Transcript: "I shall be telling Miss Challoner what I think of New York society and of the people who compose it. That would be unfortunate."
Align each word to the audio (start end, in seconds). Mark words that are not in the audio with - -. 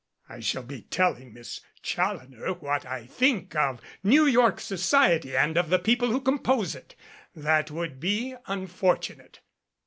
"I 0.27 0.39
shall 0.39 0.63
be 0.63 0.81
telling 0.81 1.31
Miss 1.31 1.61
Challoner 1.83 2.53
what 2.53 2.87
I 2.87 3.05
think 3.05 3.55
of 3.55 3.79
New 4.01 4.25
York 4.25 4.59
society 4.59 5.37
and 5.37 5.59
of 5.59 5.69
the 5.69 5.77
people 5.77 6.09
who 6.09 6.21
compose 6.21 6.73
it. 6.73 6.95
That 7.35 7.69
would 7.69 7.99
be 7.99 8.33
unfortunate." 8.47 9.41